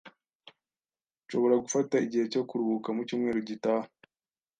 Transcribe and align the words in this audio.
Nshobora 1.23 1.55
gufata 1.63 1.95
igihe 2.05 2.25
cyo 2.33 2.41
kuruhuka 2.47 2.89
mu 2.95 3.01
cyumweru 3.07 3.39
gitaha? 3.49 3.87